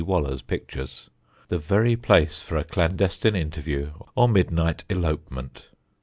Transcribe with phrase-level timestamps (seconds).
[0.03, 1.11] Waller's pictures,
[1.49, 5.67] the very place for a clandestine interview or midnight elopement.